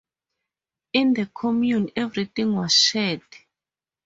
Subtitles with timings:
[0.93, 3.21] In the commune, everything was shared.